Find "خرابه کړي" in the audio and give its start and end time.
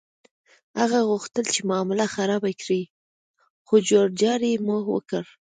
2.15-2.81